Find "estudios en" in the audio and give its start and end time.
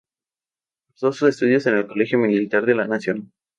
1.29-1.77